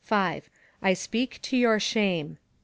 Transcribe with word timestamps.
1 0.09 0.41
speak 0.95 1.39
to 1.43 1.55
your 1.55 1.79
shame. 1.79 2.39